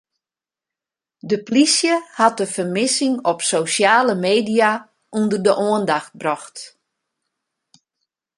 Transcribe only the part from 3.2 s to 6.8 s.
op sosjale media ûnder de oandacht brocht.